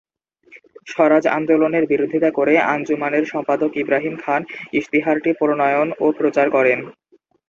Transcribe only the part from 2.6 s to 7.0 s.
আঞ্জুমানের সম্পাদক ইবরাহিম খান ইশতেহারটি প্রণয়ন ও প্রচার করেন।